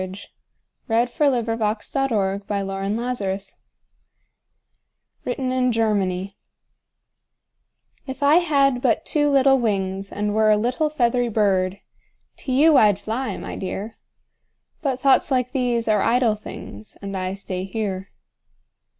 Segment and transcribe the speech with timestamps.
[0.01, 0.29] SOMETHING
[0.87, 3.55] CHILDISH, BUT VERY NATURAL[313:1]
[5.25, 6.35] WRITTEN IN GERMANY
[8.07, 11.81] If I had but two little wings And were a little feathery bird,
[12.37, 13.99] To you I'd fly, my dear!
[14.81, 18.09] But thoughts like these are idle things, And I stay here.